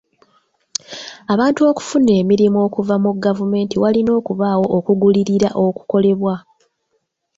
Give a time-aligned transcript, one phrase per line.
[1.33, 6.35] Abantu okufuna emirimu okuva mu gavumenti walina okubaawo okugulirira okukolebwa.